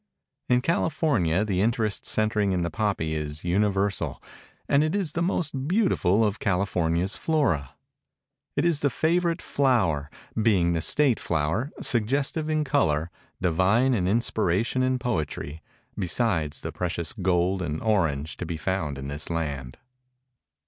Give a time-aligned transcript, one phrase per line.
[0.49, 4.19] In California the interest centering in the poppy is universal,
[4.67, 7.75] and it is the most beautiful of California's flora.
[8.55, 14.81] It is the favorite flower, being the State flower, suggestive in color, divine in inspiration
[14.81, 15.61] and poetry,
[15.95, 19.77] besides the precious gold and orange to be found in this land.